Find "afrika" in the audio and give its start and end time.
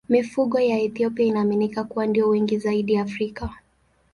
2.97-3.49